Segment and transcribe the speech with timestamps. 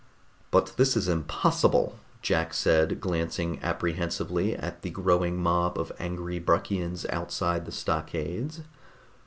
[0.49, 7.05] "But this is impossible," Jack said, glancing apprehensively at the growing mob of angry Bruckians
[7.11, 8.61] outside the stockades.